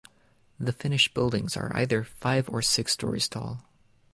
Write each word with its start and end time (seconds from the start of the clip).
The 0.59 0.73
finished 0.73 1.13
buildings 1.13 1.55
are 1.55 1.69
either 1.77 2.03
five 2.03 2.49
or 2.49 2.63
six 2.63 2.93
storeys 2.93 3.27
tall. 3.27 3.59